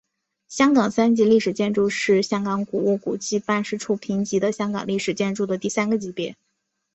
[0.47, 6.35] 香港三级历史建筑是香港古物古迹办事处评级的香港历史建筑的第三个级别。